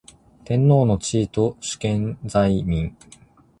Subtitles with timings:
[0.45, 2.95] 天皇の地位と主権在民